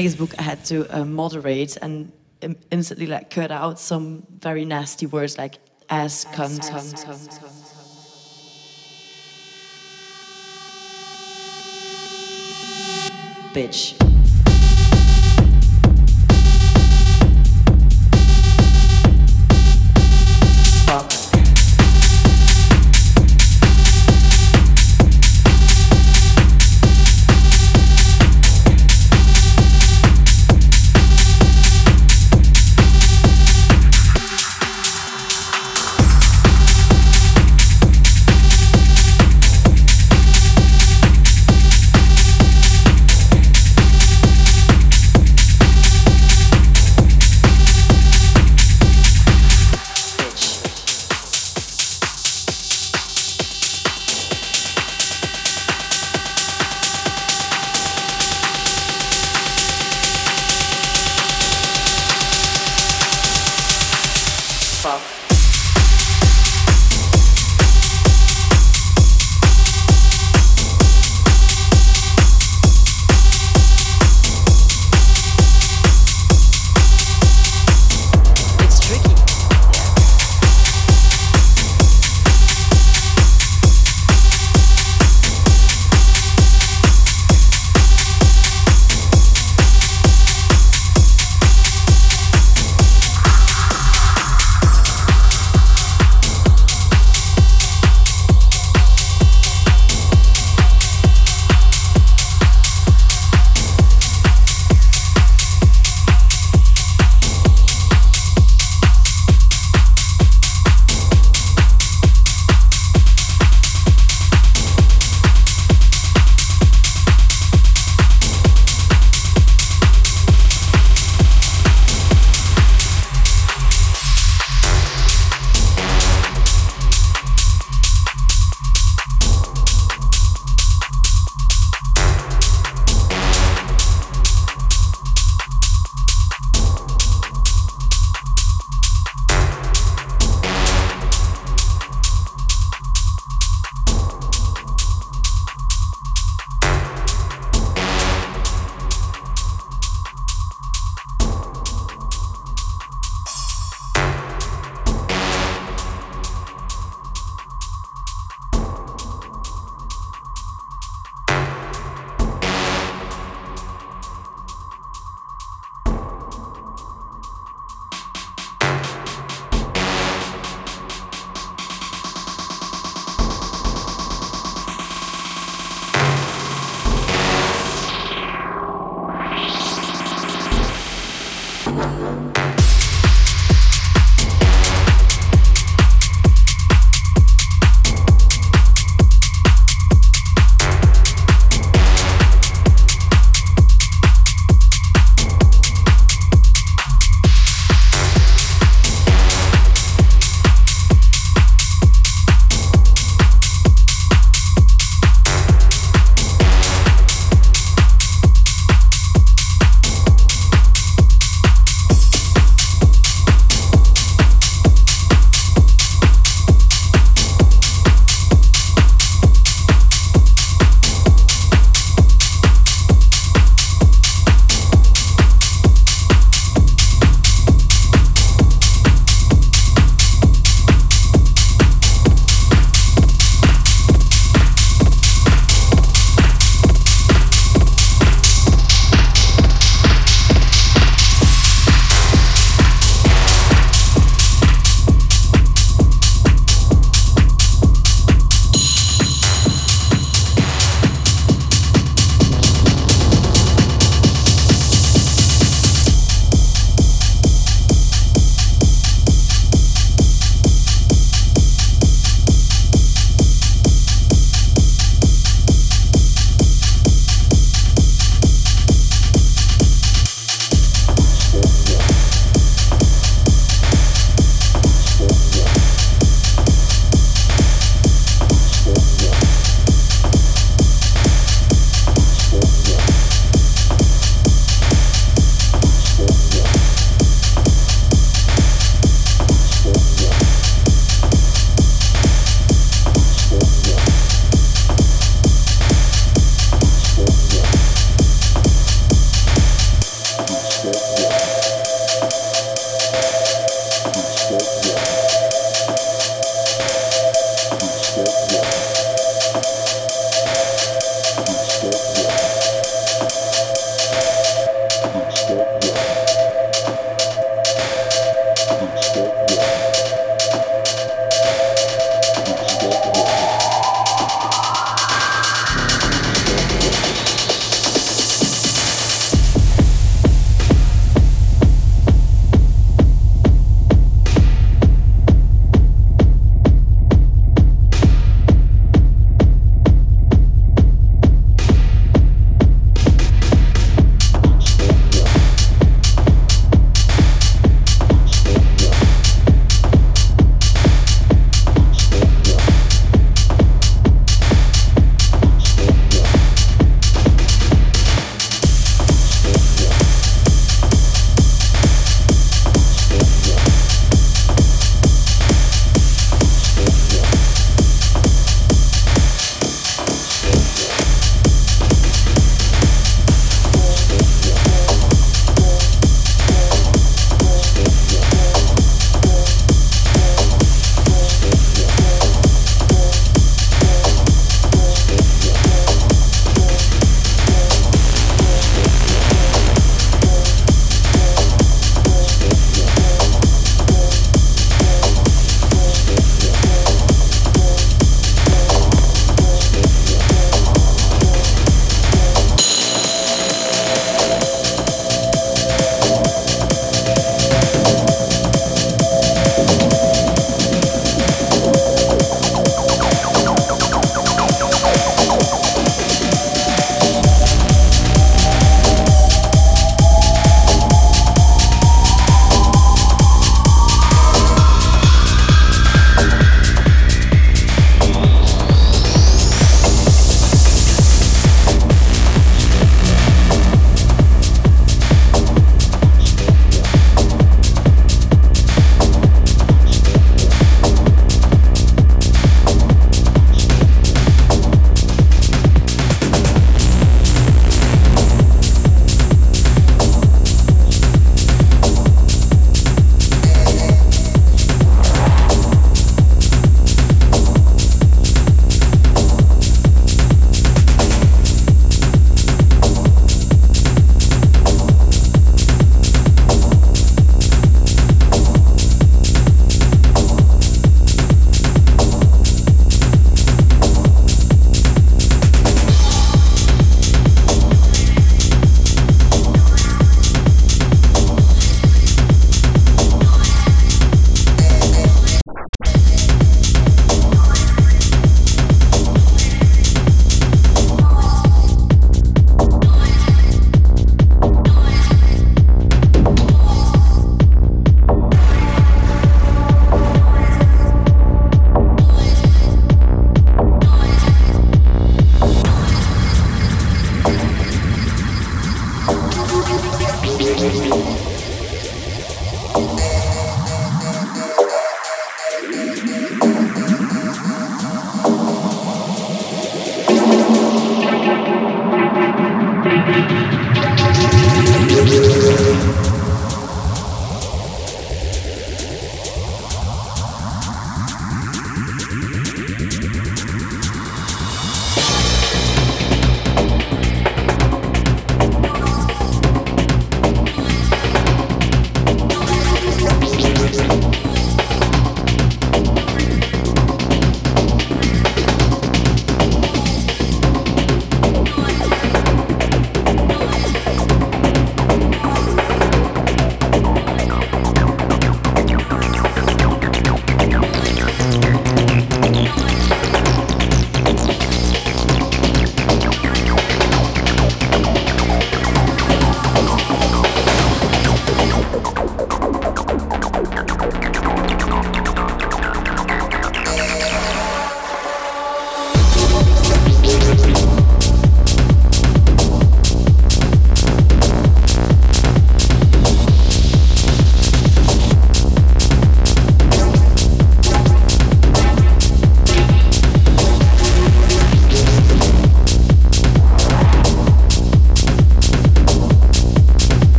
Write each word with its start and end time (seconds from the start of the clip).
and 0.00 0.20
like 0.20 0.20
on 0.20 0.28
Facebook, 0.28 0.38
I 0.38 0.42
had 0.42 0.64
to 0.66 1.00
uh, 1.00 1.04
moderate 1.04 1.76
and 1.82 2.12
instantly 2.70 3.06
like 3.06 3.30
cut 3.30 3.50
out 3.50 3.78
some 3.78 4.26
very 4.40 4.64
nasty 4.64 5.06
words 5.06 5.38
like 5.38 5.58
ass, 5.88 6.24
cunt, 6.24 6.60
cunt, 6.60 7.04
cunt. 7.04 7.56
bitch. 13.52 13.99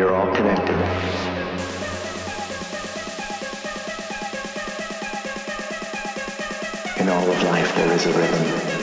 we 0.00 0.06
are 0.06 0.14
all 0.14 0.34
connected. 0.34 0.74
In 6.98 7.08
all 7.10 7.30
of 7.30 7.42
life, 7.42 7.74
there 7.76 7.92
is 7.92 8.06
a 8.06 8.12
rhythm. 8.18 8.79